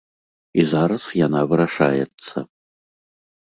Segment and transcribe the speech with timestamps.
[0.61, 2.35] І зараз яна вырашаецца.